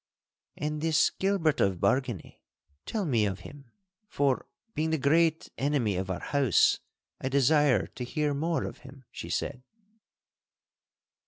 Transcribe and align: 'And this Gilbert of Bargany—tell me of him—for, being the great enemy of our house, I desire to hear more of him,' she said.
'And 0.57 0.81
this 0.81 1.11
Gilbert 1.11 1.61
of 1.61 1.75
Bargany—tell 1.77 3.05
me 3.05 3.25
of 3.27 3.41
him—for, 3.41 4.47
being 4.73 4.89
the 4.89 4.97
great 4.97 5.51
enemy 5.59 5.95
of 5.95 6.09
our 6.09 6.19
house, 6.21 6.79
I 7.19 7.29
desire 7.29 7.85
to 7.85 8.03
hear 8.03 8.33
more 8.33 8.63
of 8.63 8.79
him,' 8.79 9.03
she 9.11 9.29
said. 9.29 9.61